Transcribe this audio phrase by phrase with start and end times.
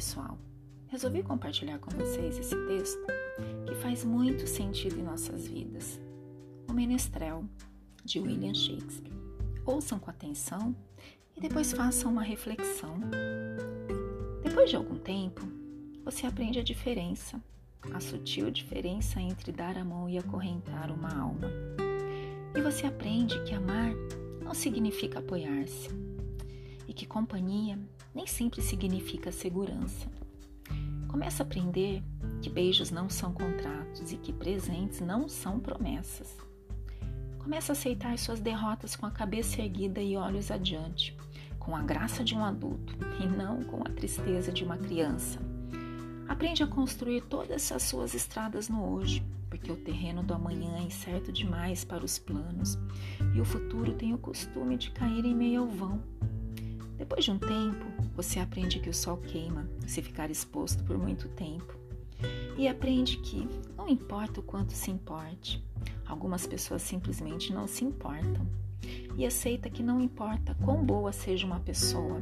[0.00, 0.38] pessoal,
[0.88, 3.04] resolvi compartilhar com vocês esse texto
[3.66, 6.00] que faz muito sentido em nossas vidas.
[6.66, 7.44] O Menestrel,
[8.02, 9.12] de William Shakespeare.
[9.66, 10.74] Ouçam com atenção
[11.36, 12.98] e depois façam uma reflexão.
[14.42, 15.42] Depois de algum tempo,
[16.02, 17.38] você aprende a diferença,
[17.92, 21.50] a sutil diferença entre dar a mão e acorrentar uma alma.
[22.56, 23.92] E você aprende que amar
[24.42, 25.90] não significa apoiar-se
[26.88, 27.78] e que companhia
[28.14, 30.08] nem sempre significa segurança.
[31.08, 32.02] Começa a aprender
[32.40, 36.36] que beijos não são contratos e que presentes não são promessas.
[37.38, 41.16] Começa a aceitar suas derrotas com a cabeça erguida e olhos adiante,
[41.58, 45.40] com a graça de um adulto e não com a tristeza de uma criança.
[46.28, 50.82] Aprende a construir todas as suas estradas no hoje, porque o terreno do amanhã é
[50.82, 52.78] incerto demais para os planos
[53.34, 56.00] e o futuro tem o costume de cair em meio ao vão.
[57.00, 61.30] Depois de um tempo, você aprende que o sol queima se ficar exposto por muito
[61.30, 61.74] tempo.
[62.58, 65.64] E aprende que não importa o quanto se importe,
[66.04, 68.46] algumas pessoas simplesmente não se importam.
[69.16, 72.20] E aceita que não importa quão boa seja uma pessoa,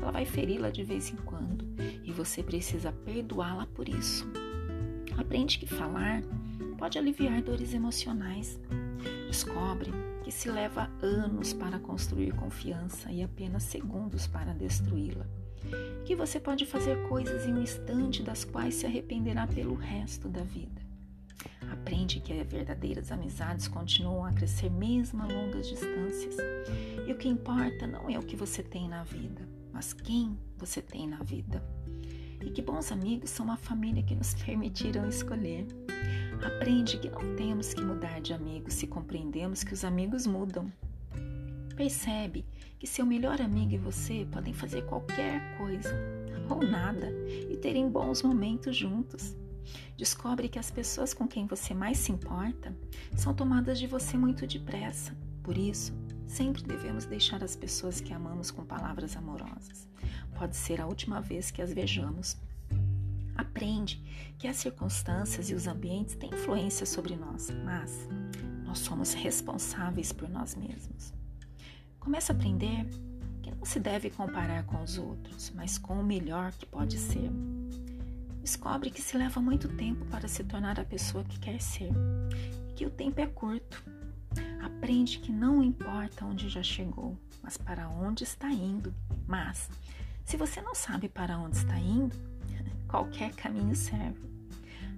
[0.00, 1.64] ela vai feri-la de vez em quando
[2.04, 4.24] e você precisa perdoá-la por isso.
[5.18, 6.22] Aprende que falar
[6.78, 8.60] pode aliviar dores emocionais.
[9.30, 9.92] Descobre
[10.24, 15.24] que se leva anos para construir confiança e apenas segundos para destruí-la.
[16.04, 20.42] Que você pode fazer coisas em um instante das quais se arrependerá pelo resto da
[20.42, 20.82] vida.
[21.70, 26.36] Aprende que verdadeiras amizades continuam a crescer mesmo a longas distâncias.
[27.06, 30.82] E o que importa não é o que você tem na vida, mas quem você
[30.82, 31.62] tem na vida.
[32.44, 35.68] E que bons amigos são uma família que nos permitiram escolher.
[36.42, 40.72] Aprende que não temos que mudar de amigos se compreendemos que os amigos mudam.
[41.76, 42.46] Percebe
[42.78, 45.94] que seu melhor amigo e você podem fazer qualquer coisa
[46.48, 47.12] ou nada
[47.50, 49.36] e terem bons momentos juntos.
[49.96, 52.74] Descobre que as pessoas com quem você mais se importa
[53.16, 55.14] são tomadas de você muito depressa.
[55.42, 55.92] Por isso,
[56.26, 59.88] sempre devemos deixar as pessoas que amamos com palavras amorosas.
[60.38, 62.36] Pode ser a última vez que as vejamos
[63.60, 64.00] aprende
[64.38, 68.08] que as circunstâncias e os ambientes têm influência sobre nós, mas
[68.64, 71.12] nós somos responsáveis por nós mesmos.
[71.98, 72.88] Começa a aprender
[73.42, 77.30] que não se deve comparar com os outros, mas com o melhor que pode ser.
[78.40, 81.92] Descobre que se leva muito tempo para se tornar a pessoa que quer ser
[82.70, 83.84] e que o tempo é curto.
[84.62, 88.94] Aprende que não importa onde já chegou, mas para onde está indo.
[89.26, 89.68] Mas,
[90.24, 92.29] se você não sabe para onde está indo,
[92.90, 94.28] qualquer caminho serve.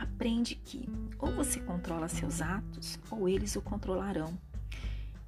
[0.00, 4.36] Aprende que ou você controla seus atos ou eles o controlarão.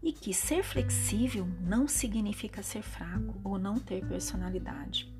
[0.00, 5.12] E que ser flexível não significa ser fraco ou não ter personalidade,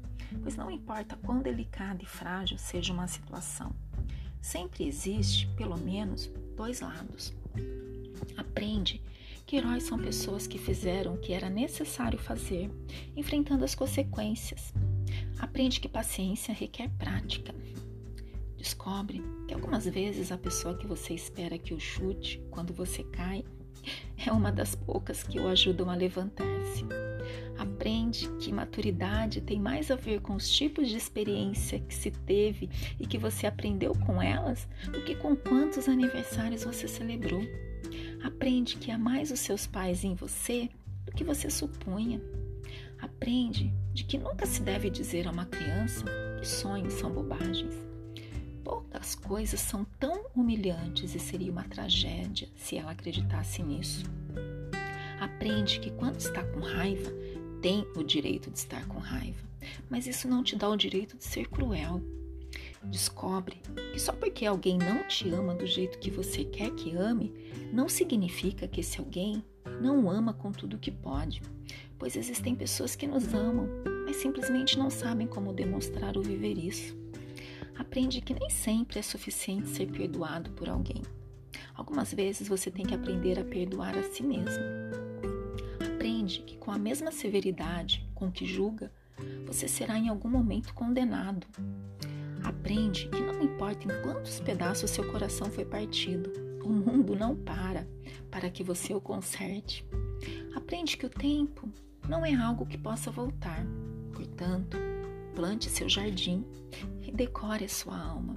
[0.43, 3.75] pois não importa quão delicada e frágil seja uma situação,
[4.41, 7.35] sempre existe, pelo menos, dois lados.
[8.37, 9.03] Aprende
[9.47, 12.71] que heróis são pessoas que fizeram o que era necessário fazer,
[13.17, 14.73] enfrentando as consequências,
[15.39, 17.55] Aprende que paciência requer prática.
[18.57, 23.45] Descobre que algumas vezes a pessoa que você espera que o chute quando você cai
[24.27, 26.85] é uma das poucas que o ajudam a levantar-se.
[27.59, 32.69] Aprende que maturidade tem mais a ver com os tipos de experiência que se teve
[32.99, 37.43] e que você aprendeu com elas do que com quantos aniversários você celebrou.
[38.23, 40.71] Aprende que há mais os seus pais em você
[41.05, 42.21] do que você supunha.
[43.25, 46.05] Aprende de que nunca se deve dizer a uma criança
[46.39, 47.75] que sonhos são bobagens.
[48.63, 54.05] Poucas coisas são tão humilhantes e seria uma tragédia se ela acreditasse nisso.
[55.19, 57.11] Aprende que quando está com raiva,
[57.63, 59.43] tem o direito de estar com raiva,
[59.89, 62.03] mas isso não te dá o direito de ser cruel.
[62.83, 63.57] Descobre
[63.95, 67.33] que só porque alguém não te ama do jeito que você quer que ame,
[67.73, 69.43] não significa que esse alguém
[69.85, 71.43] não ama com tudo que pode
[72.05, 73.67] pois existem pessoas que nos amam,
[74.05, 76.95] mas simplesmente não sabem como demonstrar ou viver isso.
[77.77, 81.03] Aprende que nem sempre é suficiente ser perdoado por alguém.
[81.75, 84.63] Algumas vezes você tem que aprender a perdoar a si mesmo.
[85.85, 88.93] Aprende que com a mesma severidade com que julga,
[89.47, 91.47] você será em algum momento condenado.
[92.43, 96.31] Aprende que não importa em quantos pedaços seu coração foi partido,
[96.65, 97.87] o mundo não para
[98.31, 99.87] para que você o conserte.
[100.55, 101.69] Aprende que o tempo
[102.09, 103.65] não é algo que possa voltar.
[104.13, 104.77] Portanto,
[105.35, 106.45] plante seu jardim
[107.03, 108.35] e decore a sua alma,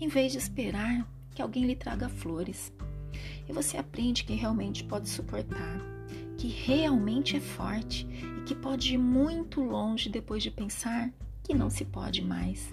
[0.00, 2.72] em vez de esperar que alguém lhe traga flores.
[3.48, 5.80] E você aprende que realmente pode suportar,
[6.38, 8.06] que realmente é forte
[8.38, 11.12] e que pode ir muito longe depois de pensar
[11.50, 12.70] que não se pode mais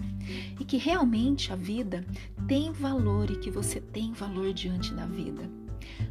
[0.60, 2.06] e que realmente a vida
[2.46, 5.50] tem valor e que você tem valor diante da vida.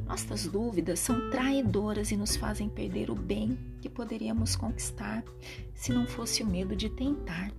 [0.06, 5.24] Nossas dúvidas são traidoras e nos fazem perder o bem que poderíamos conquistar
[5.74, 7.54] se não fosse o medo de tentar.